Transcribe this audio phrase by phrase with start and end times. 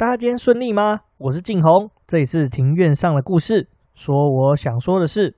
[0.00, 1.00] 大家今天顺利吗？
[1.16, 5.34] 我是静红，这里是庭院上的故事，说我想说的事。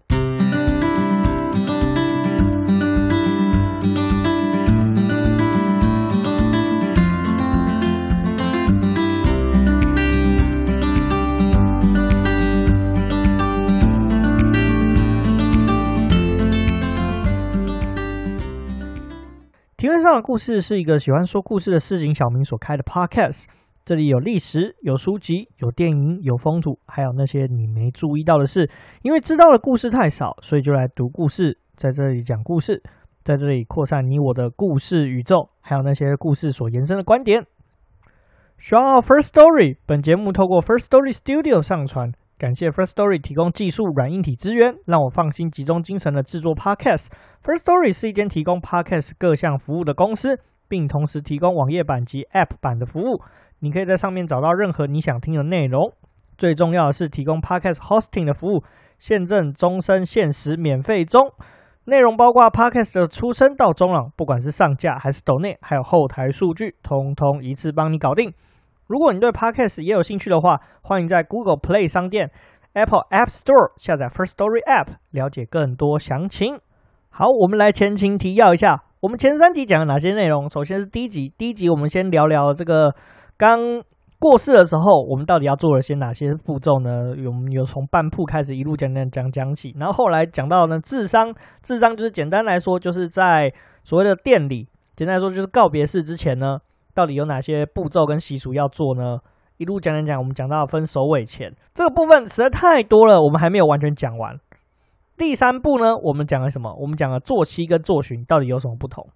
[19.78, 23.46] 庭院上的故事是一个喜欢说故事的市井小民所开的 podcast。
[23.84, 28.70] 这里有历史，有书籍，有电影，有风土，还有那些你没注意到的事。
[29.02, 32.82] 因为知道的故事太少，所以就来读故事，在这里讲故事，
[33.24, 37.44] 在这里扩散你我的故事宇宙，还有那些故事所延伸的观点。
[38.60, 42.12] Show out First Story，本节目透过 First Story Studio 上传。
[42.38, 47.08] 感谢 First Story 提供技术软硬体资源，让我放心集中精神的制作 Podcast。
[47.42, 50.38] First Story 是一间提供 Podcast 各项服务的公司，
[50.68, 53.20] 并同时提供网页版及 App 版的服务。
[53.60, 55.92] 你可以在上面找到任何你想听的内容。
[56.36, 58.64] 最重要的是提供 Podcast Hosting 的服务，
[58.98, 61.32] 现正终身限时免费中。
[61.84, 68.32] 内容包括 Podcast 的出生到终了，不管是上架还是抖内，还有后台数据，通通一次帮你搞定。
[68.86, 72.30] 如果你对 Podcast 也有兴趣的话，欢迎在 Google Play 商店、
[72.74, 76.58] Apple App Store 下载 First Story App，了解更多详情。
[77.08, 80.48] 好，我们来前情提要一下，我们前三集讲了哪些内容？
[80.48, 82.94] 首先是第一集，第一集我们先聊聊这个
[83.40, 83.58] 刚
[84.18, 86.90] 过世的时候，我们到底要做了些哪些步骤呢？
[87.24, 93.50] 我们有从办铺开始一路讲讲讲讲起，然后后来讲到呢，智商智商就是简单来说，就是在
[93.82, 96.58] 所谓的殿里，简单来说就是告别式之前呢。
[96.92, 99.20] 到底有哪些步骤跟习俗要做呢？
[99.56, 104.36] 一路讲讲讲，我们讲到分首尾前这个部分实在太多了，我们还没有完全讲完。
[105.16, 106.74] 第三步呢，我们讲了什么？
[106.78, 109.06] 我们讲了做七跟做旬到底有什么不同，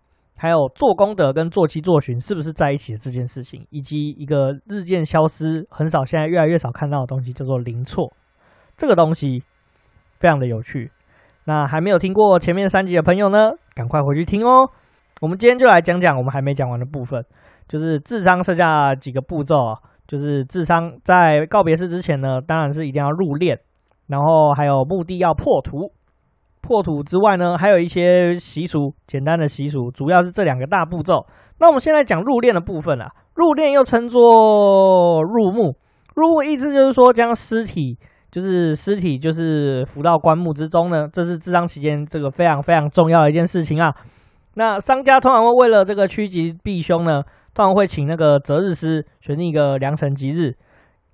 [0.45, 8.13] 还有做功德跟做七做巡是不是在一起的这件事情，以及一个日渐消失、很少现在越来越少看到的东西，叫做灵错。
[8.77, 9.43] 这个东西
[10.19, 10.93] 非常的有趣。
[11.47, 14.69] 那还没有听过前面三集的朋友呢，赶快回去听哦。
[15.23, 17.25] 我们今天就来讲讲我们还没讲完的部分。
[17.67, 23.59] 就是智商剩下几个步骤啊，就是智商在告别式之前呢，当然是一定要入殓，
[24.09, 25.91] 然后还有墓地要破土，
[26.67, 31.27] 破土之外呢，还有一些习俗，简单的习俗，主要是这两个大步骤。
[31.61, 35.77] 那我们现在讲入殓的部分啊，入殓又称作入墓，
[36.15, 37.99] 入墓意思就是说将尸体，
[38.31, 43.95] 就是尸体就是扶到棺木之中呢，这是治丧期间这个非常非常重要的一件事情啊。
[44.55, 47.23] 那商家通常会为了这个趋吉避凶呢。
[47.57, 50.57] 通常会请那个择日师选定一个良辰吉日，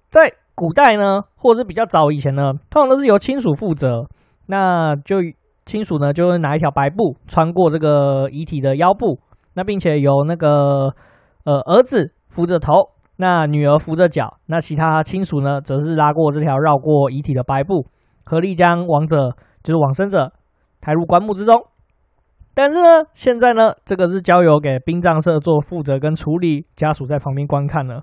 [0.08, 0.22] 在
[0.54, 4.06] 古代呢，或者是比较早以前呢，通常都是由亲属负责。
[4.46, 5.18] 那就
[5.70, 9.20] 亲属呢，就会拿一条白布穿过这个遗体的腰部，
[9.54, 10.92] 那并且由那个
[11.44, 12.72] 呃儿子扶着头，
[13.18, 17.86] 那女儿扶着脚，那其他亲属呢，则是拉过这条绕过遗体的白布，
[18.24, 20.32] 合力将亡者就是往生者
[20.80, 21.62] 抬入棺木之中。
[22.52, 28.02] 但是呢，现在呢，这个是交由给殡葬社做负责跟处理，家属在旁边观看了。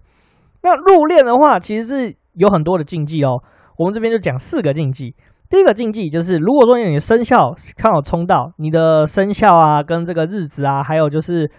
[0.63, 3.43] 那入殓的话，其实是有很多的禁忌哦。
[3.77, 5.15] 我们这边就讲四个禁忌。
[5.49, 11.49] 第一个禁忌就是，如果说你生肖刚好冲到你的生肖啊，跟这个日子啊，还有就是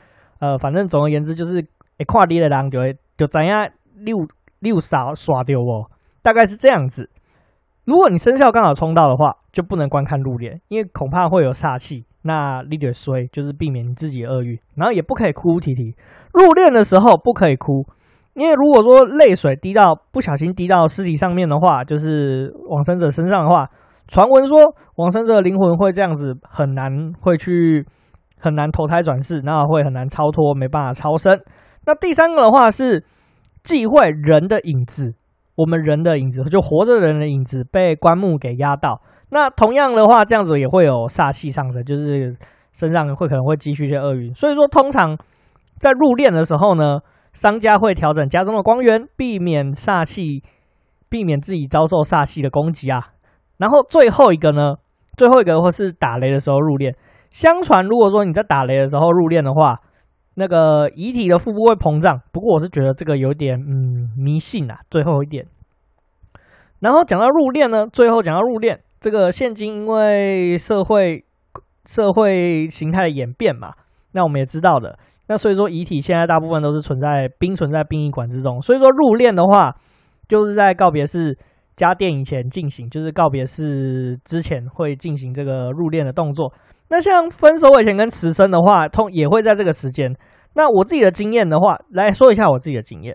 [0.41, 1.61] 呃，反正总而言之就是，
[1.99, 4.19] 哎，跨地的人就会就怎样六
[4.61, 5.91] 六杀刷掉哦，
[6.23, 7.09] 大概是这样子。
[7.85, 12.05] 如果你生肖刚好冲到的话，就不能观看入殓，因为恐怕会有煞气。
[12.23, 15.95] 那你得衰，就是避免你自己厄运，然后也不可以哭哭啼啼。
[16.35, 17.87] 入殓的时候不可以哭，
[18.39, 23.69] 因为如果说泪水滴到不小心滴到尸体上面的话，就是往生者身上的话，
[24.07, 24.57] 传闻说
[24.97, 27.85] 往生者的灵魂会这样子很难会去
[28.39, 31.41] 很难投胎转世，然后会很难超脱，没办法超生。
[31.85, 33.05] 那第三个的话是
[33.65, 35.15] 忌讳人的影子，
[35.57, 39.01] 我们人的影子就活着人的影子被棺木给压到。
[39.31, 42.37] 那同样的话，这样子也会有煞气上升，就是
[42.73, 44.33] 身上会可能会积蓄一些厄运。
[44.33, 45.17] 所以说，通常
[45.79, 47.01] 在入殓的时候呢，
[47.39, 50.43] 商家会调整家中的光源，避免煞气，
[51.09, 53.11] 避免自己遭受煞气的攻击啊。
[53.59, 54.75] 然后最后一个呢，
[55.17, 56.97] 最后一个或是打雷的时候入殓。
[57.31, 59.79] 相传，如果说你在打雷的时候入殓的话，
[60.35, 62.21] 那个遗体的腹部会膨胀。
[62.33, 64.81] 不过我是觉得这个有点嗯迷信啊。
[64.91, 65.47] 最后一点，
[66.81, 68.81] 然后讲到入殓呢，最后讲到入殓。
[68.99, 71.25] 这个现今因为社会
[71.85, 73.75] 社会形态的演变嘛，
[74.11, 74.99] 那我们也知道的。
[75.29, 78.61] 那所以说遗体现在大部分都是存在冰存在殡仪馆之中。
[78.61, 79.77] 所以说入殓的话，
[80.27, 81.39] 就是在告别式
[81.77, 86.53] 加奠以前进行，就是告别式之前会进行这个入殓的动作。
[86.91, 90.17] 那像分手尾前跟辞生的话，通也会在这个时间。
[90.55, 93.15] 那我自己的经验的话，来说一下我自己的经验。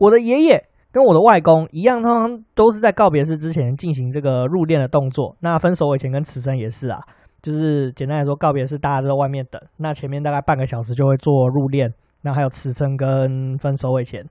[0.00, 5.36] 我的爷爷跟我的外公一样，通常都是在告别式之前进行这个入殓的动作。
[5.40, 6.98] 那分手尾前跟辞生也是啊，
[7.44, 11.92] 就是简单来说，告别式大家都在外面等，那前面大概半个小时就会做入殓，
[12.22, 14.24] 那还有辞生跟分手尾前。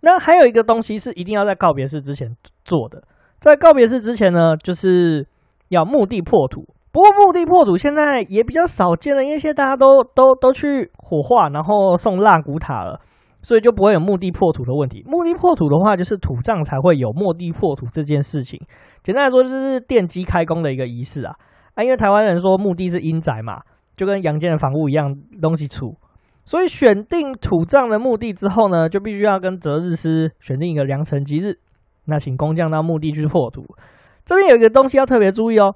[0.00, 3.04] 那还有一个东西是一定要在告别式之前做的，
[3.38, 5.24] 在告别式之前呢，就是
[5.68, 6.66] 要墓地破土。
[6.90, 13.00] 不过墓地破土现在也比较少见了，因为现在大家都都都去火化，然后送蜡骨塔了。
[13.44, 15.04] 所以就不会有墓地破土的问题。
[15.06, 18.58] 墓地破土的话，就是土葬才会有墓地破土这件事情。
[19.02, 21.36] 简单来说，就是奠基开工的一个仪式啊。
[21.74, 23.60] 啊，因为台湾人说墓地是阴宅嘛，
[23.94, 25.94] 就跟阳间的房屋一样，东西出。
[26.44, 31.58] 所以选定土葬的墓地之后呢，就必须要跟择日师选定一个良辰吉日，
[32.06, 33.64] 那请工匠到墓地去破土。
[34.24, 35.74] 这边有一个东西要特别注意哦，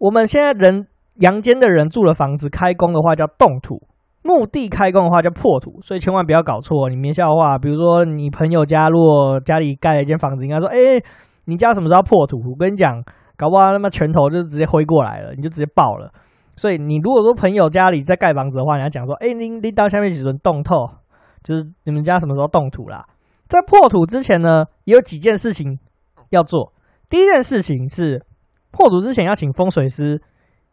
[0.00, 0.88] 我们现在人
[1.20, 3.80] 阳间的人住的房子开工的话叫动土。
[4.26, 6.88] 墓地开工的话叫破土，所以千万不要搞错。
[6.88, 10.76] 你没笑话，比如说你朋友家如果家里盖了一间房子，应该说：“哎、
[11.44, 13.04] 你家什么时候破土？”我跟你讲，
[13.36, 16.10] 搞不好他妈拳头就直接挥过来了，你就直接爆了。
[16.56, 20.88] 所以你如果说朋友家里在盖房子的话，你要讲说：“哎、你你到下面几轮动透，
[21.42, 23.04] 就是你们家什么时候动土啦？”
[23.46, 25.78] 在破土之前呢，也有几件事情
[26.30, 26.72] 要做。
[27.10, 28.24] 第一件事情是
[28.70, 30.22] 破土之前要请风水师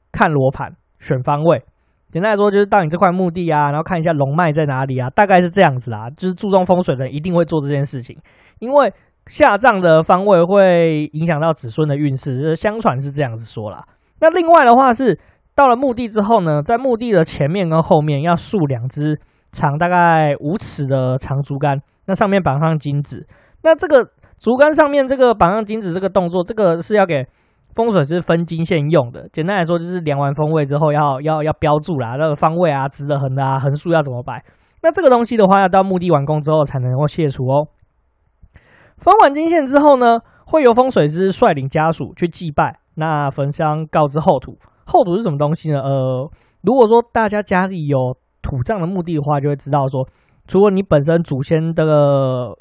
[0.10, 1.66] 看罗盘，选方位。
[2.12, 6.10] 简单来说，就是到你这块墓地啊，然后看一下龙脉在哪里啊，大概是这样子啦。
[6.10, 8.18] 就是注重风水的人一定会做这件事情，
[8.60, 8.94] 因为
[9.28, 13.84] 下葬的方位会影响到子孙的运势，就是相传是这样子说啦。
[14.20, 15.18] 那另外的话是，
[15.56, 19.18] 到了墓地之后呢，在墓地的前面跟后面要竖两只
[19.52, 23.26] 长大概五尺的长竹竿，那上面绑上金子。
[23.64, 24.04] 那这个
[24.38, 27.26] 竹竿上面这个绑上金子这个动作，这个是要给。
[27.74, 34.44] 风水是分金线用的，简单来说就是量完方位之后要要要标注啦，那个方位啊，直的横的啊，横竖要怎么摆？
[34.84, 37.68] 那这个东西的话，要到墓地完工之后才能够卸除哦。
[38.98, 44.58] 分完金线之后呢，会由风水师率领家属去祭拜，那焚香告知后土。
[44.86, 45.80] 后土是什么东西呢？
[45.80, 46.30] 呃，
[46.64, 50.06] 如果说大家家里有土葬的墓地的话，就会知道说，
[50.48, 52.56] 除了你本身祖先的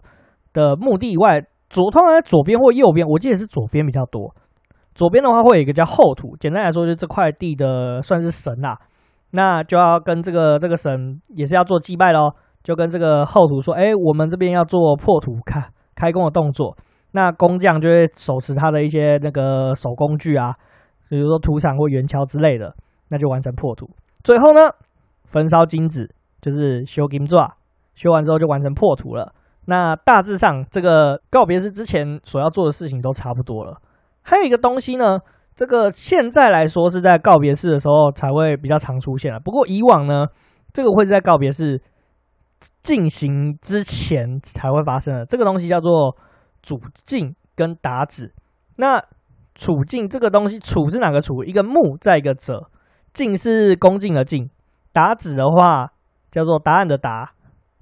[0.53, 4.33] 的墓地以外，左通常在左边或右边，我记得是左边比较多。
[4.95, 8.79] 左边的话会有一个叫后土，简单来说就是这块地的算是神啦，
[9.31, 15.65] 那就要跟这个这个神也是要做祭拜咯，就跟这个后土说，哎，我们这边要做破土开
[15.95, 16.77] 开工的动作，
[17.13, 20.55] 那工匠就会手持他的一些那个手工具啊，
[21.09, 22.75] 比如说土铲或圆锹之类的，
[23.09, 23.89] 那就完成破土。
[24.23, 24.61] 最后呢，
[25.25, 26.13] 焚烧金子，
[26.43, 27.37] 就是修金纸，
[27.95, 29.33] 修完之后就完成破土了。
[29.67, 33.77] 那大致上这个告别式之前所要做的事情都差不多了。
[34.31, 35.19] 还有一个东西呢，
[35.57, 39.41] 这个现在来说是在告别式的时候才会比较常出现了。
[39.41, 40.27] 不过以往呢，
[40.73, 41.83] 这个会在告别式
[42.81, 45.27] 进行之前才会发生的。
[45.27, 46.17] 这个东西叫做
[46.63, 48.33] 主敬跟打纸。
[48.77, 49.03] 那
[49.57, 51.43] 处境这个东西，处是哪个处？
[51.43, 52.71] 一个木，在一个者。
[53.13, 54.49] 敬是恭敬的敬。
[54.93, 55.91] 打纸的话
[56.31, 57.33] 叫做答案的答。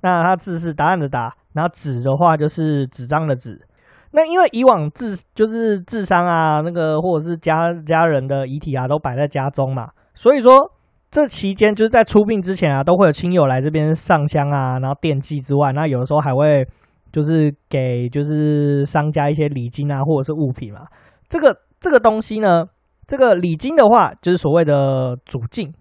[0.01, 1.37] 那它字是答案的答。
[1.53, 3.61] 然后纸的话就是纸张的纸。
[4.13, 10.73] 那因为以往自就是智商啊，那个或者是家家人的遗体啊，都摆在家中嘛，所以说
[11.11, 16.67] 这期间就是在出殡之前啊，都会有亲友来这边上香啊，然后奠祭之外，那有的时候还会
[17.13, 20.81] 就是给就是商家一些礼金啊，或者是物品嘛。
[21.29, 22.65] 这个这个东西呢，
[23.07, 25.73] 这个礼金的话，就是所谓的主敬、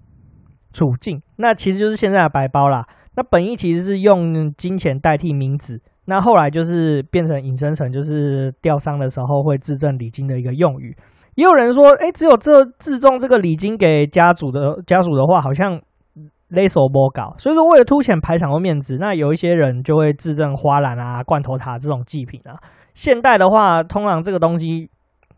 [0.73, 2.85] 主敬，那其实就是现在的白包啦。
[3.15, 5.81] 那本意其实是用金钱代替冥纸。
[6.09, 10.95] 那后来就是变成引申成，就是吊丧的时候会致赠礼金的一个用语。
[11.35, 15.81] 也有人说，哎，只有这致赠这个礼金给家族的家属的话，好像
[16.47, 17.35] 勒手不搞。
[17.37, 22.55] 所以说，为了凸显排场的面子，那有一些人就会致赠花篮啊、罐头塔这种祭品啊。
[22.93, 24.89] 现代的话，通常这个东西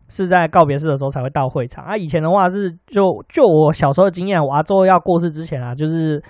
[0.08, 1.96] 是在告别式的时候才会到会场啊。
[1.96, 6.22] 以前的话是就就我小时候的经验，我阿周要过世之前啊，就是。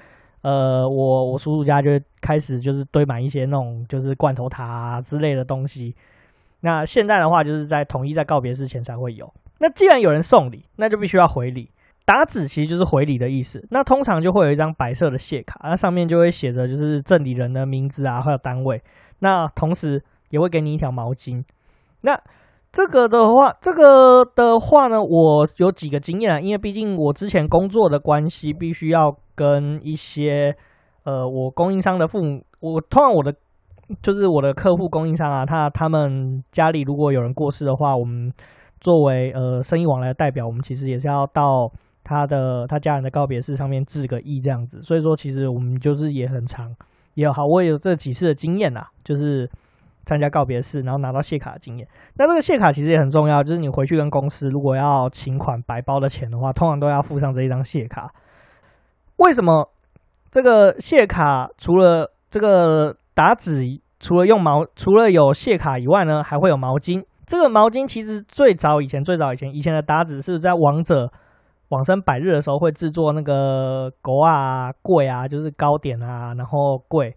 [0.43, 5.95] 呃，我我叔叔家就开始就是堆满一些那种就是罐头塔之类的东西。
[6.61, 9.33] 那现在的话，就是在统一在告别之前才会有。
[9.59, 11.71] 那既然有人送礼，那就必须要回礼。
[12.05, 13.67] 打纸其实就是回礼的意思。
[13.71, 18.83] 那通常就会有一张白色的谢卡，那上面就会写着就是赠礼人的名字啊，还有单位。
[19.21, 21.45] 那同时也会给你一条毛巾。
[22.03, 22.21] 那
[22.73, 29.17] 这个的话，这个的话呢，我有几个经验啊，因为毕竟我之前工作的关系，必须要。
[29.41, 30.55] 跟一些
[31.11, 33.35] 呃，我供应商的父母，我通常我的
[34.01, 38.33] 就是我的客户供应商啊，他他们家里如果有人过世的话，我们
[38.81, 41.69] 作为呃生意往来的代表，我们其实也是要到
[42.05, 44.81] 他的他家人的告别式上面致个意这样子。
[44.83, 46.73] 所以说，其实我们就是也很长
[47.15, 49.51] 也好，我也有这几次的经验呐，就是
[50.07, 51.89] 参加告别式，然后拿到谢卡的经验。
[52.15, 58.09] 那这个谢卡其实也很重要，就是你回去跟公司如果要请款白包的钱的话，通常都要附上这一张谢卡。
[59.17, 59.69] 为什么
[60.31, 63.65] 这个谢卡除了这个打纸，
[63.99, 67.05] 除了用毛，除了有谢卡以外呢，还会有毛巾。
[67.27, 71.11] 这个毛巾其实最早以前，最早以前，以前的打纸是在王者
[71.69, 77.13] 往生百日的时候会制作那个狗啊、粿啊，就是糕点啊，然后粿，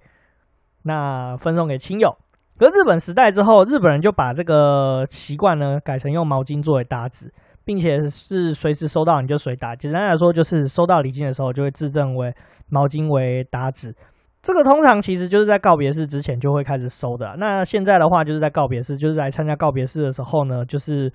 [0.83, 2.15] 那分送给亲友。
[2.57, 7.33] 可是日本时代之后，日本人就把这个习惯呢改成用毛巾作为打纸，
[7.65, 9.75] 并且是随时收到你就随打。
[9.75, 12.33] 简单来说，就是收到礼金的时候就会自证为
[12.69, 13.95] 毛巾为打纸。
[14.41, 17.35] 这个通常其实就是在告别式之前就会开始收的。
[17.37, 21.09] 那现在的话，就是在告别式，就是来参加告别式的时候呢，就是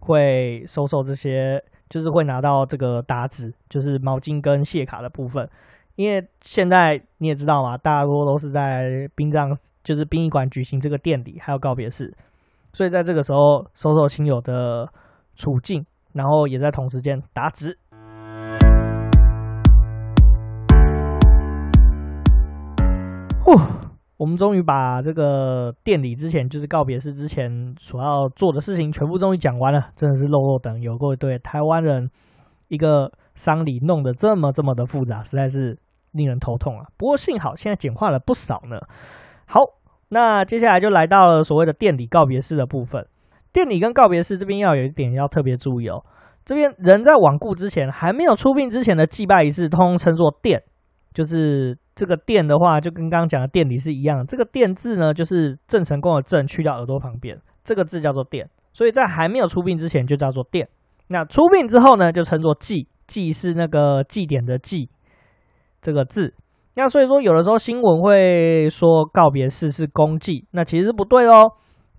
[0.00, 5.48] 会收受这些，就是会拿到这个打纸，就是毛巾跟谢卡的部分。
[5.96, 12.12] 因为现在你也知道嘛，大多都是在殡葬，就是殡仪馆举行这个奠礼，还有告别式，
[12.74, 14.86] 所以在这个时候收受亲友的
[15.36, 17.76] 处境，然后也在同时间打直。
[23.42, 23.52] 呼，
[24.16, 29.88] 我们终于把这个店里之前，就是告别式之前所要做的事情，全部终于讲完了。
[29.96, 32.08] 真的是落落等，有过对台湾人
[32.68, 35.76] 一个丧礼弄得这么这么的复杂，实在是
[36.12, 36.86] 令人头痛啊。
[36.96, 38.78] 不过幸好现在简化了不少呢。
[39.46, 39.60] 好，
[40.08, 43.06] 那接下来就来到了所谓的店里告别式的部分。
[43.54, 46.04] 奠礼跟告别式这边要有一点要特别注意哦。
[46.44, 50.60] 这边人在往故之前，还没有出殡之前的祭拜仪式，通通称作奠，
[51.14, 51.78] 就是。
[51.96, 54.26] 这个奠的话，就跟刚刚讲的奠礼是一样。
[54.26, 58.44] 这个奠字呢，就是郑成功的郑去掉耳朵旁边，这个字叫做奠。
[58.72, 60.66] 所以在还没有出殡之前，就叫做奠。
[61.06, 62.88] 那出殡之后呢，就称作祭。
[63.06, 64.90] 祭是那个祭典的祭，
[65.80, 66.34] 这个字。
[66.74, 71.52] 那所以说，有的时候新闻会说告别式是公祭，那其实是不对哦。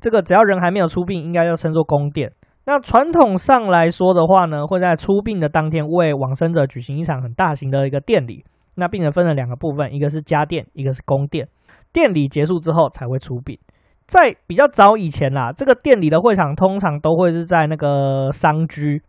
[0.05, 2.29] 这个只要人还没有出殡，应该要称作公奠。
[2.67, 8.45] 那传统上来说的话呢，会在出殡的当天为往生者举行一场很大型的一个奠礼。
[8.75, 11.47] 那并且分了两个部分，一个是家奠，一个是公奠。
[11.91, 13.57] 奠礼结束之后才会出殡。
[14.05, 19.01] 在比较早以前啦，这个奠礼的会场通常都会是在那个丧居，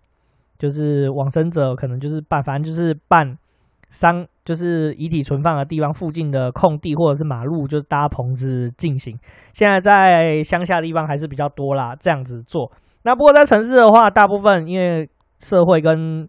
[0.59, 3.37] 就是往生者可能就是办，反正就是办
[3.91, 9.19] 丧，就是遗体存放的地方附近的空地或者是马路，就是搭棚子进行。
[9.53, 12.73] 现在在乡下的地方还是比较多啦，这样子做。
[13.03, 15.07] 那不过在城市的话，大部分因为
[15.41, 16.27] 社会跟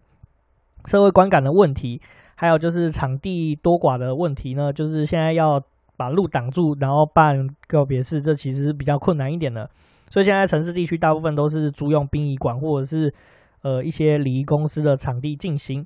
[0.84, 2.02] 社会观感的问题。
[2.40, 5.60] 还有就是场地多寡的问题呢，就是现在要
[5.96, 7.34] 把路挡住，然后办
[7.66, 9.68] 告别式，这其实比较困难一点的。
[10.08, 13.12] 所以现在城市地区大部分都是租用殡仪馆或者是
[13.64, 15.84] 呃一些礼仪公司的场地进行。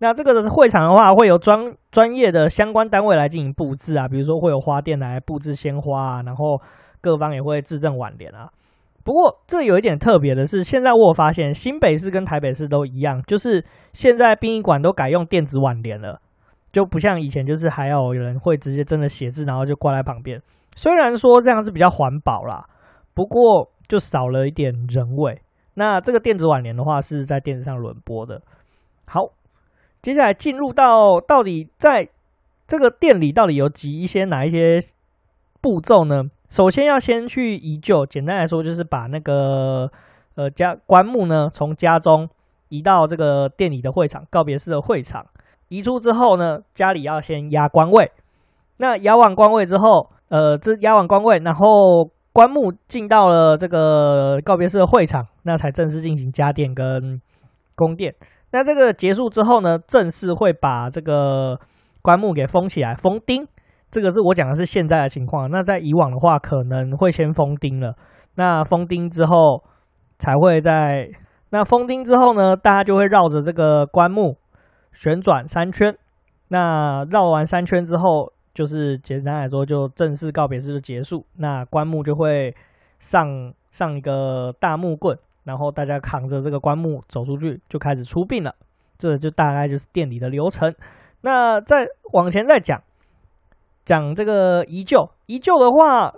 [0.00, 6.60] 那这个的会场的话，会有专专业的相关单位来进行布置啊，比如说会有花店来布置鲜花啊，然后
[7.00, 8.48] 各方也会致赠挽联啊。
[9.02, 16.20] 不过，这有一点特别的是，现在我发现新北市跟台北市都一样，就是现在殡仪馆都改用电子挽联了，
[16.70, 20.40] 就不像以前，就是还有人会直接真的写字，然后就挂在旁边。
[20.76, 22.64] 虽然说这样是比较环保啦，
[23.14, 25.40] 不过就少了一点人味。
[25.74, 28.40] 那这个电子挽联的话，是在电视上轮播的。
[29.06, 29.30] 好，
[30.02, 32.08] 接下来进入到到底在
[32.66, 34.78] 这个店里到底有几一些哪一些
[35.60, 36.22] 步骤呢？
[36.48, 39.90] 首先要先去移旧，简单来说就是把那个
[40.36, 42.28] 呃家棺木呢从家中
[42.68, 45.26] 移到这个店里的会场、告别式的会场。
[45.68, 48.10] 移出之后呢，家里要先压棺位。
[48.78, 57.20] 那压完棺位之后，呃，这压完棺位，然后棺木进到了这个告别式的会场，那才正式进行家电跟
[57.76, 58.14] 公奠。
[58.52, 61.58] 那这个结束之后呢，正式会把这个
[62.02, 63.46] 棺木给封起来，封钉。
[63.90, 67.94] 这个是我讲的是现在的情况，那在以往的话，可能会先封钉了。
[68.36, 69.64] 那封钉之后，
[70.18, 71.08] 才会在
[71.50, 74.36] 那封钉之后呢，大家就会绕着这个棺木
[74.92, 75.96] 旋转三圈。
[76.48, 81.26] 那绕完三圈之后，就是简单来说，就正式告别式就结束。
[81.38, 82.54] 那棺木就会
[83.00, 88.54] 上上一个大木棍，然后大家扛着这个棺木走出去，就开始出殡了。
[88.98, 90.74] 这就大概就是店里的流程。
[91.22, 92.80] 那再往前再讲。
[93.82, 96.08] 讲这个移旧，移旧的话，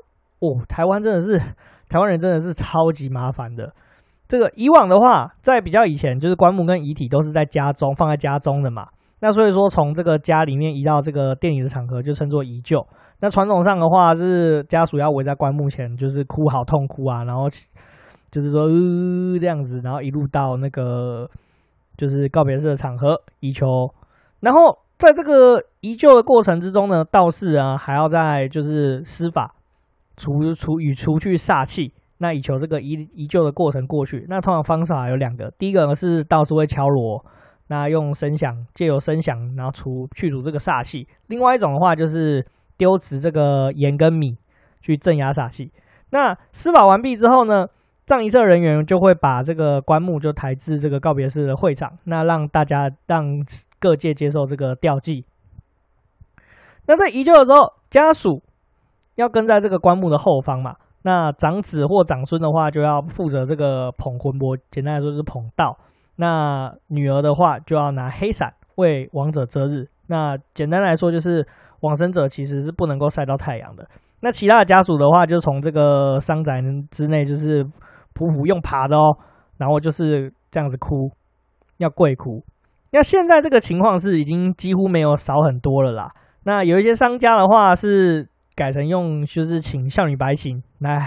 [0.41, 1.39] 哦，台湾真的是
[1.89, 3.73] 台湾人真的是超级麻烦的。
[4.29, 8.89] 这个以往的话，在比较以前，就是棺木跟遗体都是在家中放在家中的嘛。
[9.21, 12.87] 那所以说，从这个家里面移到这个奠礼的场合，就称作移旧。
[13.21, 17.47] 那传统上的话，是家属要围在棺木前，就是哭好痛哭啊，然后
[18.33, 21.31] 就是说、呃、这样子，然后一路到那个
[21.97, 23.65] 就是告别式的场合移秋，
[24.41, 24.79] 然后。
[24.99, 29.53] 在这个移旧的过程之中呢，道士啊还要在就是施法，
[30.17, 34.25] 除除与除去煞气，那以求这个移移救的过程过去。
[34.29, 37.21] 那通常方法有两个，第一个呢是道士会敲锣，
[37.67, 41.09] 那用声响借由声响，然后除去除这个煞气。
[41.27, 42.47] 另外一种的话就是
[42.77, 44.37] 丢掷这个盐跟米
[44.81, 45.73] 去镇压煞气。
[46.11, 47.67] 那施法完毕之后呢，
[48.05, 53.25] 葬仪社人员就会把这个棺木就抬至这个告别式的会场，那让大家让
[53.79, 55.25] 各界接受这个吊祭。
[56.87, 58.43] 那在移柩的时候，家属
[59.15, 60.75] 要跟在这个棺木的后方嘛。
[61.05, 65.79] 那长子或长孙的话，就要负责这个捧魂钵，简单来说就是捧道。
[66.17, 69.89] 那女儿的话，就要拿黑伞为亡者遮日。
[70.09, 71.47] 那简单来说，就是
[71.81, 73.89] 往生者其实是不能够晒到太阳的。
[74.21, 77.67] 那其他的家属的话，就从这个丧宅之内，就是
[78.15, 79.17] 普普用爬的哦，
[79.59, 81.11] 然后就是这样子哭，
[81.79, 82.43] 要跪哭。
[82.93, 86.13] 那现在这个情况是已经几乎没有少很多了啦。
[86.45, 91.01] 那有一些商家的话是改成用，就是请孝女白琴来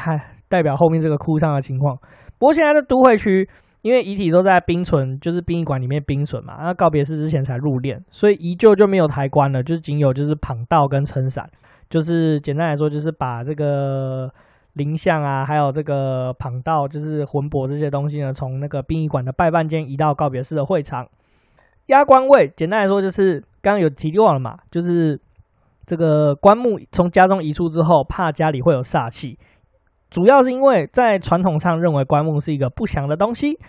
[0.48, 1.98] 代表后面这个哭丧的情况。
[2.40, 3.48] 不过现在的都会区，
[3.82, 11.48] 因为遗体都在冰存，就是殡仪馆里面冰存嘛，那告别式之前才入殓，所以依旧就没有抬棺了，就仅有就是捧道跟撑伞。
[11.88, 14.28] 就是简单来说，就是把这个
[14.76, 21.06] 灵像啊，还有这个捧道，就是魂魄这些东西呢，从那个殡仪馆的拜办间移到告别式的会场。
[21.88, 25.20] 压棺位，简单来说就是刚刚有提过了嘛，就是
[25.86, 29.38] 这个棺木从家中移出之后，怕家里会有煞气，
[30.10, 33.60] 主要是因为在传统上认为棺木是一个不祥的东西，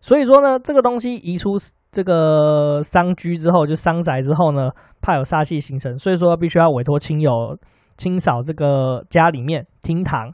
[0.00, 1.56] 所以说呢，这个东西移出。
[1.94, 4.68] 这个丧居之后，就丧宅之后呢，
[5.00, 7.56] 怕有煞气形成，所以说必须要委托亲友
[7.96, 10.32] 清扫这个家里面厅堂。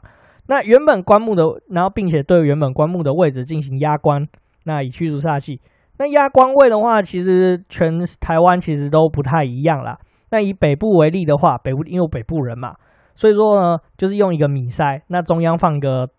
[0.51, 4.27] 那原本棺木的，然后并且对原本棺木的位置进行压棺，
[4.65, 5.61] 那以驱除煞气。
[5.97, 9.97] 那压棺位的话，其实全台湾其实都不太一样啦。
[10.29, 12.75] 那以北部为例的话，北部因为有北部人嘛，
[13.15, 16.09] 所以说呢，就是用一个米筛，那中央放一个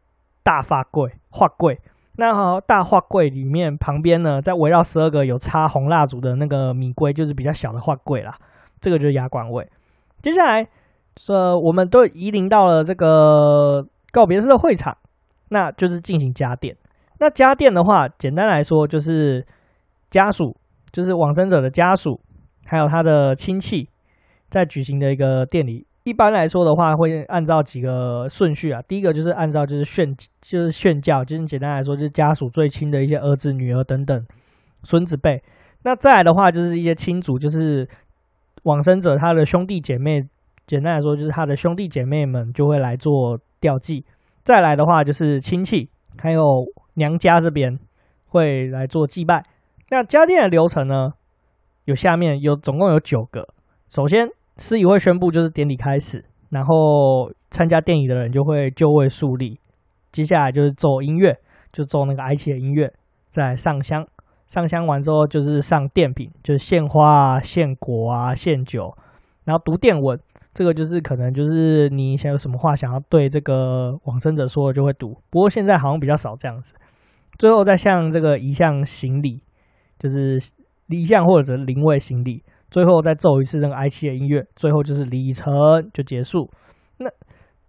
[0.43, 1.79] 大发柜、画柜。
[2.17, 8.35] 那好，大画柜里面旁边呢，再围绕十二个有插红蜡烛的那个米柜，就是比较小的画柜啦。
[8.81, 9.69] 这个就是压棺位。
[10.23, 10.67] 接下来，
[11.19, 14.97] 说我们都移灵到了这个告别式的会场，
[15.49, 16.77] 那就是进行家奠。
[17.19, 19.45] 那家奠的话，简单来说就是
[20.11, 20.57] 家属，
[20.93, 22.21] 就是往生者的家属，
[22.67, 23.89] 还有他的亲戚，
[24.51, 25.87] 在举行的一个奠礼。
[26.05, 28.83] 一般来说的话，会按照几个顺序啊。
[28.89, 34.27] 第一个就是按照就是炫，就是炫教，就是简单来说就是家属最亲的一些儿子、女儿等等
[34.83, 35.43] 孙子辈。
[35.85, 37.89] 那再来的话就是一些亲族，就是
[38.65, 40.23] 往生者他的兄弟姐妹。
[40.67, 44.05] 简单来说就是他的兄弟姐妹们就会来做吊祭。
[44.43, 46.43] 再来的话就是亲戚，还有
[46.97, 47.79] 娘家这边
[48.27, 49.43] 会来做祭拜。
[49.89, 51.15] 那家电的流程呢，
[51.87, 53.49] 有下面有总共有九个。
[53.89, 54.29] 首先。
[54.59, 59.59] 司仪会宣布，就是典礼开始，然后参加电影的人就会就位肃立，
[60.13, 61.35] 接下来就是奏音乐，
[61.73, 62.93] 就奏那个哀戚的音乐，
[63.33, 64.07] 再上香，
[64.49, 68.95] 上香完之后就是上电品，就是献花啊、献果啊、献酒，
[69.45, 70.21] 然后读电文，
[70.55, 76.75] 这个就是可能就是你想有什么话想要对这个往生者说的就会读，不过现在好像比较少这样子，
[77.39, 79.41] 最后再向这个遗像行礼，
[79.99, 80.39] 就是
[80.89, 82.43] 遗像或者灵位行礼。
[82.71, 85.53] 最后再奏一次那个哀戚的音乐，最后就是礼成
[85.93, 86.49] 就结束。
[86.97, 87.11] 那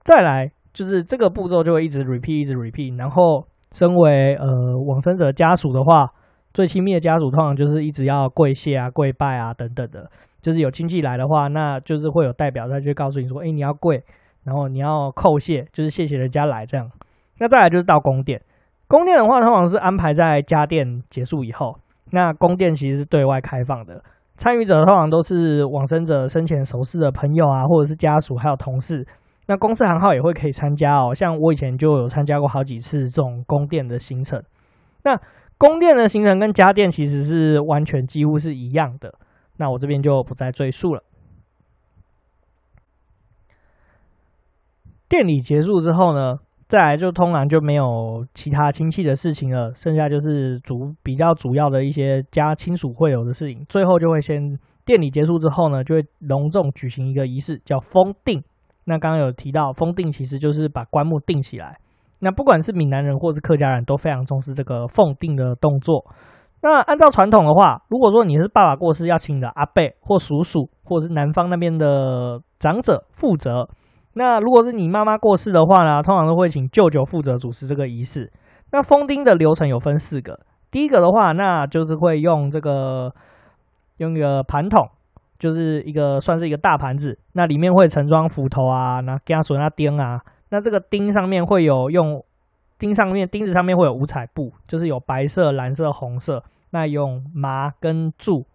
[0.06, 2.98] 再来就是这个步骤就会一直 repeat，一直 repeat。
[2.98, 4.48] 然后身为呃
[4.88, 6.10] 往生者家属的话，
[6.54, 10.10] 最亲密的家属通常就是一直要跪谢啊、跪拜啊等等的。
[10.43, 14.03] 就是有亲戚来的话，那就是会有代表他就告诉你说：“哎，你要跪，
[14.43, 16.91] 然后你要叩谢，就是谢谢人家来这样。”
[17.39, 18.41] 那再来就是到宫殿，
[18.88, 21.77] 宫殿的话通常是安排在加奠结束以后。
[22.12, 24.03] 那宫殿其实是对外开放的。
[24.36, 29.08] 参与者通常都是往生者生前熟识的朋友啊，或者是家属，还有同事。
[29.47, 31.13] 那公司行号也会可以参加哦。
[31.15, 34.41] 像我以前就有参加过好几次这种宫殿的行程。
[35.03, 35.19] 那
[35.58, 39.13] 宫殿的行程跟加奠其实是完全几乎是一样的。
[39.58, 41.04] 那我这边就不再赘述了。
[45.08, 53.63] 典礼结束之后呢，再来就通常就没有其他亲戚的事情了，剩下就是主比较主要的一些家亲属会有的事情。
[53.70, 58.44] 最后就会先典礼结束之后呢，就会隆重举行一个仪式，叫封定。
[58.86, 61.78] 那刚刚有提到封定，其实就是把棺木定起来。
[62.20, 66.06] 那不管是闽南人或是客家人都非常重视这个封定的动作。
[66.63, 73.67] 那按照传统的话，如果说你是爸爸过世，要请的阿伯或叔叔，或者是男方那边的长者负责。
[74.13, 78.32] 那如果是你妈妈过世的话呢，通常都会请舅舅负责主持这个仪式。
[78.71, 80.39] 那封钉的流程有分四个，
[80.71, 83.12] 第一个的话，那就是会用这个
[83.97, 84.88] 用一个盘桶，
[85.38, 92.23] 就是一个算是一个大盘子，那里面会盛装斧头啊、那家属那钉啊，那这个钉上面会有用
[92.80, 96.43] 钉上面钉子上面会有五彩布，就是有白色、蓝色、红色，
[96.74, 98.48] 那用麻跟竹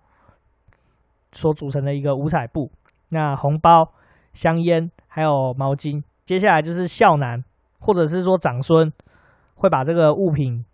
[1.30, 2.72] 所组成的一个五彩布。
[3.10, 3.92] 那红包、
[4.34, 7.44] 香烟还有毛巾，接下来就是孝男
[7.78, 8.92] 或者是说长孙
[9.54, 10.64] 会把这个物品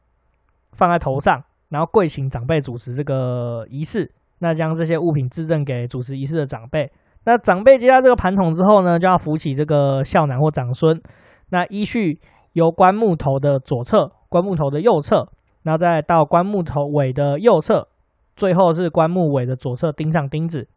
[0.72, 4.10] 放在头上，然后跪请长辈主持这个仪式。
[4.38, 6.90] 那将这些物品致赠给主持仪式的长辈。
[7.24, 11.02] 那长辈接到这个盘桶之后呢，就要扶起这个孝男或长孙。
[11.50, 12.20] 那依序
[12.54, 15.28] 由棺木头的左侧、棺木头的右侧，
[15.64, 17.88] 然后再到棺木头尾的右侧，
[18.36, 20.68] 最后是棺木尾的左侧钉上钉子。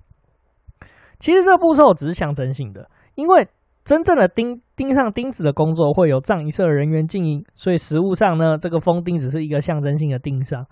[1.19, 3.47] 其实这步骤只是象征性的，因为
[3.86, 10.65] 真正的钉钉上钉子的工作会有葬仪社人员经营，所以实物上呢，这个封钉只是一个象征性的钉上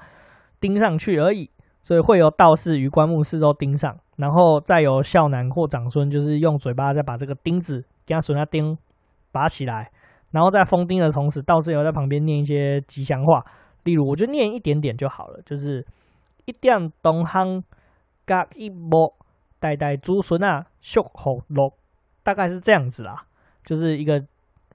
[0.59, 1.51] 钉上去而已。
[1.87, 8.75] 所以会由道士于棺木四周钉上，然后再由孝男或长孙，就是用嘴巴再把这个钉子给他损下钉
[9.31, 9.91] 拔起来，
[10.31, 13.45] 然后在封钉的同时，道士也在旁边念一些吉祥话，
[13.85, 15.85] 例如我就念一点点就好了，就是
[16.43, 17.63] 一点东行
[18.25, 19.13] 嘎一波
[19.61, 21.71] 代代祖孙啊，秀好乐，
[22.21, 23.23] 大概是这样子啦，
[23.63, 24.21] 就是一个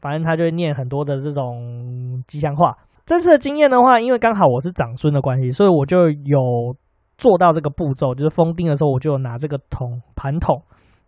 [0.01, 2.75] 反正他就会念很多的这种吉祥话。
[3.05, 6.75] 这次的经验的话，因为刚好我是长孙的关系，所以我就有。
[7.21, 10.63] 做到这个步骤，就是封钉的时候，我就拿这个桶盘桶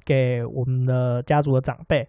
[0.04, 2.06] 给我们的家族的长辈。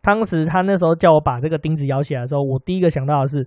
[0.00, 3.46] 当时他那时候叫我把这个钉子摇起来的时候，我第一个想到的是，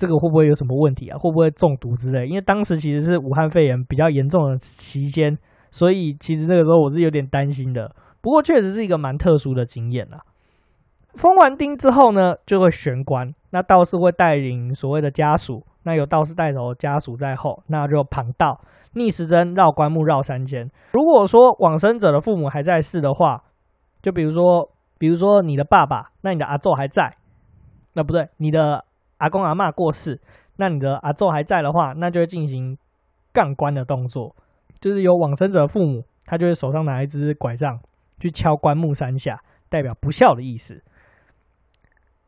[0.00, 1.18] 这个会不会有什么问题啊？
[1.18, 2.26] 会不会中毒之类？
[2.26, 5.36] 因为当时其实是武汉肺炎比较严重的期间，
[5.70, 7.94] 所以其实那个时候我是有点担心的。
[8.22, 10.22] 不过确实是一个蛮特殊的经验啦。
[11.16, 18.58] 封完钉之后呢，就会玄关，那道士会带领所谓的家属，那有道士带头，家属在后，那就旁道。
[18.94, 20.68] 逆时针绕棺木绕三圈。
[20.94, 23.42] 如果说往生者的父母还在世的话，
[24.02, 27.16] 就比如说，比如说你的爸爸，那你的阿祖还在，
[27.92, 28.84] 那不对，你的
[29.20, 30.20] 阿公阿嬷过世，
[30.56, 32.76] 那你的阿祖还在的话，那就会进行
[33.32, 34.34] 杠棺的动作，
[34.80, 37.78] 就是有往生者父母，他就会手上拿一支拐杖
[38.18, 40.82] 去敲棺木三下，代表不孝的意思。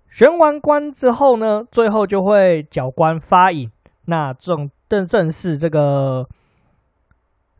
[0.08, 3.70] 玄完棺之后呢，最后就会缴棺发引，
[4.06, 6.26] 那这种正正式这个。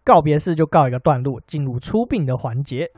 [0.05, 2.91] 告别式就告一个段落，进入出殡的环节。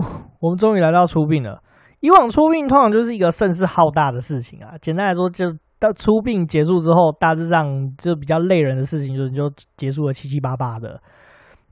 [0.00, 0.04] 呼，
[0.40, 1.60] 我们终于来到出殡了。
[2.00, 4.74] 以往出殡通常就是一个声势浩大的事情啊。
[4.80, 5.46] 简单来说，就
[5.78, 11.00] 到出殡结束之后，大致上就比较累人的事情就就结束了七七八八的。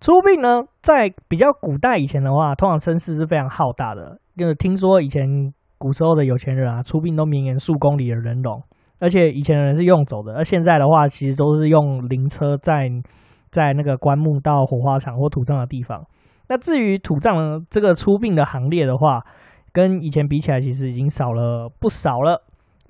[0.01, 4.19] 出殡呢，在比较古代以前的话，通常声势是非常浩大的。
[4.37, 5.27] 就是听说以前
[5.79, 8.63] 古时候的有钱人啊，出殡都绵延数公里的人龙。
[8.99, 12.89] 而且以前的人是用走的，而现在的话，其实都是用灵车在
[13.51, 16.05] 在那个棺木到火化场或土葬的地方。
[16.53, 19.25] 那至于土葬这个出殡的行列的话，
[19.73, 22.45] 跟以前比起来，其实已经少了不少了。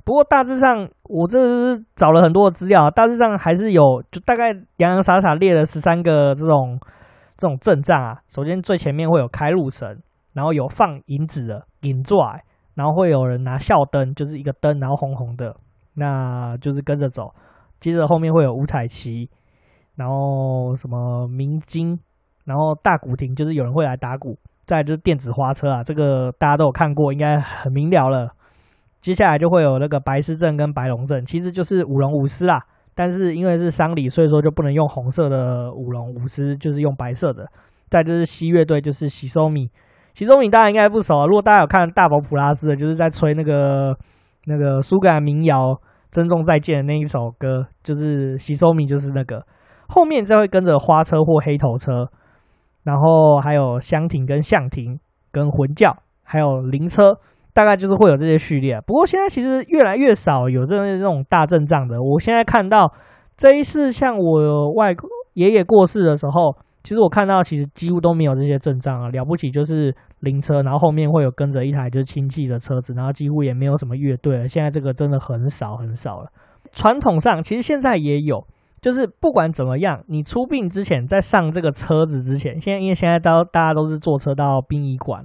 [0.04, 4.48] 不过大致上，我这是找了很多的资料，大致上还是有，就大概
[4.78, 6.76] 洋洋洒洒列了十三个这种
[7.38, 8.18] 这种阵仗啊。
[8.28, 10.02] 首先最前面会有开路神，
[10.34, 12.42] 然后有放银子的银拽，
[12.74, 15.54] 然后会有人拿孝灯，就是一个灯，然后红红的。
[15.94, 17.32] 那就是跟着走，
[17.78, 19.30] 接着后面会有五彩旗，
[19.94, 21.96] 然后什么明金，
[22.44, 28.30] 然后大鼓亭，就是有人会来打鼓，再就是电子花车啊，这个大家都有看过，应该很明了了。
[29.00, 32.62] 接下来就会有那个白狮阵跟白龙阵，其实就是舞龙舞狮啦，
[32.94, 37.46] 但是因为是丧礼，所以说就不能用红色的舞龙舞狮，就是用白色的。
[37.90, 39.68] 再就是西乐队，就是喜收米，
[40.14, 43.96] 喜收米大家应该不熟啊，如果大家有看大宝普拉斯的，就是在吹那个。
[44.44, 45.54] 那个苏格兰民谣
[46.10, 49.40] 《珍重再见》的那一首歌，就是喜收米，就是那个
[49.86, 52.10] 后面再会跟着花车或黑头车，
[52.84, 54.98] 然后还有香亭跟象亭
[55.30, 57.16] 跟魂教，还有灵车，
[57.52, 58.80] 大概就是会有这些序列。
[58.86, 62.02] 不过现在其实越来越少有这这种大阵仗的。
[62.02, 62.92] 我现在看到
[63.36, 64.94] 这一次，像我外
[65.34, 66.56] 爷爷过世的时候。
[66.84, 74.48] 其实我看到，其实几乎都没有这些阵仗啊，了不起就是灵车，然后后面会有跟着一台就是亲戚的车子，然后几乎也没有什么乐队了。
[74.48, 76.26] 现在这个真的很少很少了。
[76.72, 78.44] 传统上其实现在也有，
[78.82, 85.24] 就是不管怎么样，你出殡之前，在上这个车子之前，现在因为现在都大家都是坐车到殡仪馆，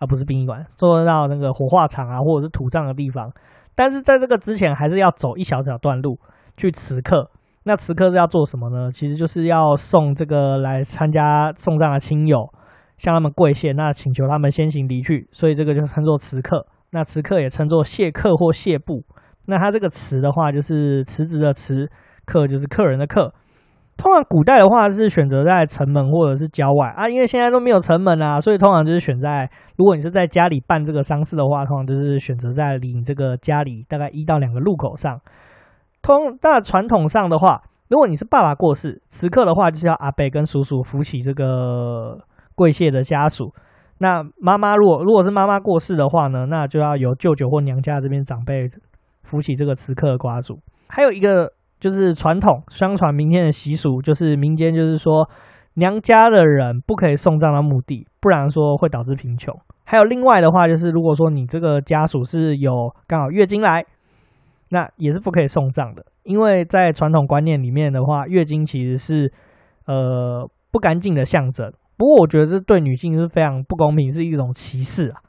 [0.00, 3.32] 啊不是殡仪馆，坐到那个火化场啊，或者是土葬的地方，
[3.76, 6.18] 但是在这个之前，还是要走一小小段路
[6.56, 7.30] 去辞客。
[7.62, 8.90] 那此刻是要做什么呢？
[8.92, 12.48] 其实就是要送这个来参加送葬的亲友，
[12.96, 16.66] 向他们跪谢，那请求他们先行离去，所以这个就称作辞客。
[16.90, 19.04] 那辞客也称作谢客或谢布。
[19.48, 21.88] 那他这个辞的话，就是辞职的辞，
[22.26, 23.32] 客就是客人的客。
[23.96, 35.18] 通常古代的话是选择在城门或者是郊外啊，因为现在都没有城门啊，所以通常就是选在，如果你是在家里办这个丧事的话，通常就是选择在离你这个家里大概一到两个路口上。
[36.02, 42.18] 通那传统上的话，如果你是爸爸过世，此刻的话就是要阿伯跟叔叔扶起这个
[42.54, 43.54] 跪谢的家属。
[43.98, 48.68] 那妈妈如果如果是妈妈过世的话呢，那就要由舅舅或娘家这边长辈
[49.22, 50.58] 扶起这个此刻的瓜主。
[50.88, 55.28] 还有一个就是传统相传民间的习俗，就是民间就是说
[55.74, 59.54] 娘家的人不可以送葬到墓地，不然说会导致贫穷。
[59.84, 63.84] 还有另外的话，就是如果说你这个家属是有刚好月经来，
[64.70, 69.32] 那也是不可以送葬的，因为在传统观念里面的话，月经其实是
[69.86, 71.72] 呃不干净的象征。
[71.96, 75.20] 不过我觉得这对女性是非常不公平，是一种歧视啊。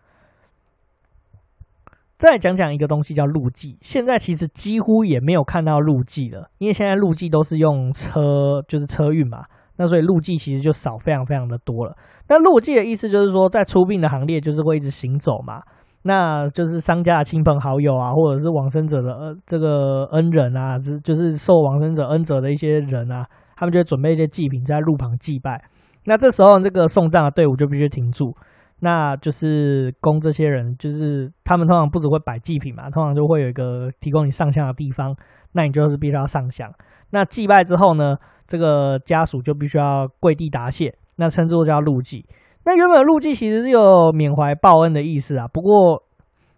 [2.17, 9.43] 再讲讲一个东西叫路祭，现在其实几乎也没有看到路祭了，因为现在路祭都是用车，就是车运嘛，
[9.77, 11.95] 那所以路祭其实就少非常非常的多了。
[12.27, 15.61] 那路祭的意思就是说，在出殡的行列就是会一直行走嘛，
[16.01, 25.63] 那就是商家的亲朋好友啊，或者是往生者的呃这个恩人啊，就就是受往生者恩泽的一些人啊，他们就会准备一些祭品在路旁祭拜。
[26.05, 28.33] 那这时候，这个送葬的队伍就必须停住，
[28.79, 35.15] 那就是供这些人，就是他们通常不只会摆祭品嘛，通常就会有一个提供你上香的地方，
[35.53, 36.71] 那你就是必须要上香。
[37.11, 42.25] 那祭拜之后呢，这个家属就必须要跪地答谢，那称之为叫路祭。
[42.65, 46.03] 那原本路祭其实是有缅怀报恩的意思啊，不过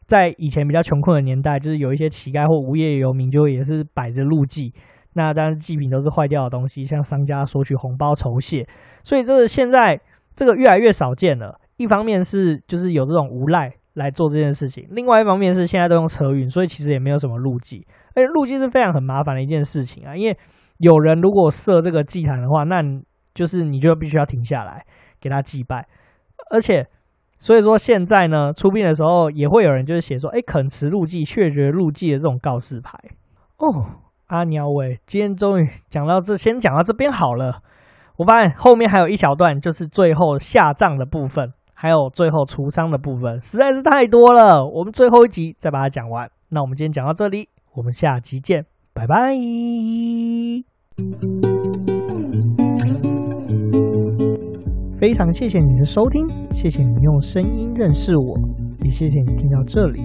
[0.07, 4.73] 在以前比较穷困的年代，就是有一些乞丐或无业游民就也是摆着路祭。
[5.13, 8.67] 那当然，祭品都是坏掉的东西，向商家索取红包酬谢，
[9.03, 9.99] 所以这个现在
[10.35, 11.58] 这个越来越少见了。
[11.79, 17.87] 一方面是就是有这种无赖来做这件事情，另外一方面是现在都用车运，所以其实也没有什么路祭。
[18.13, 20.37] 而且路祭是非常很麻烦的一件事情啊，因为
[20.79, 22.83] 有人如果设这个祭坛的话，那
[23.33, 24.85] 就是你就必须要停下来
[25.21, 25.87] 给他祭拜，
[26.51, 26.85] 而且
[27.39, 32.99] 所以说现在呢，出殡的时候也会有人就是写说，哎，恳辞路祭，确绝路祭的这种告示牌
[33.57, 33.85] 哦。
[34.27, 37.63] 阿鸟喂，今天终于讲到这，先讲到这边好了。
[38.17, 44.67] 我发现后面还有一小段，就是最后下葬的部分，还有最后除丧的部分，实在是太多了。
[44.67, 46.29] 我们最后一集再把它讲完。
[46.49, 49.15] 那我们今天讲到这里，我们下集见，拜拜。
[54.99, 58.37] 非常谢谢你的收听，谢谢你用声音认识我，
[58.83, 60.01] 也谢谢你听到这里。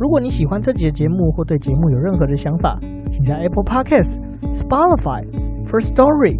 [0.00, 2.78] 如果你喜欢这集的节目，或对节目有任何的想法，
[3.10, 4.18] 请在 Apple Podcasts、
[4.54, 5.26] Spotify、
[5.66, 6.38] First Story、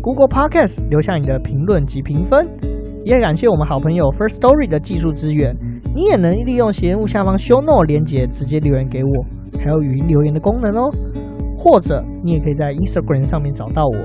[0.00, 2.75] Google Podcasts 留下你的评论及评分。
[3.06, 5.56] 也感谢我们好朋友 First Story 的技术支援。
[5.94, 9.24] 你也能利用节目下方 Show Note 连接直接留言给我，
[9.60, 10.90] 还有语音留言的功能哦。
[11.56, 13.96] 或者你也可以在 Instagram 上面找到我，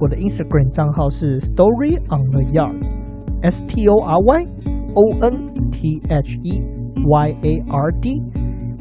[0.00, 4.46] 我的 Instagram 账号是 Story on the Yard，S T O R Y
[4.94, 6.62] O N T H E。
[7.04, 8.20] Y A R D，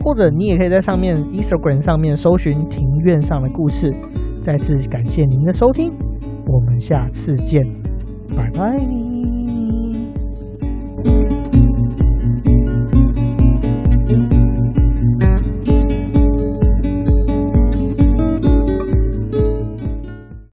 [0.03, 3.93] 或者你也可以在上面 Instagram 上面搜寻庭院上的故事。
[4.41, 5.93] 再次感谢您的收听，
[6.47, 7.61] 我们下次见，
[8.35, 9.16] 拜拜。